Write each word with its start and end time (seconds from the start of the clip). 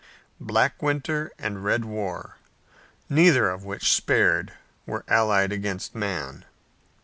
Black 0.39 0.81
winter 0.81 1.31
and 1.37 1.63
red 1.63 1.85
war, 1.85 2.37
neither 3.07 3.51
of 3.51 3.63
which 3.63 3.93
spared, 3.93 4.51
were 4.87 5.05
allied 5.07 5.51
against 5.51 5.93
man. 5.93 6.43